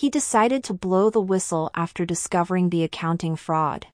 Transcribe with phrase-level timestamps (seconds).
[0.00, 3.86] he decided to blow the whistle after discovering the accounting fraud.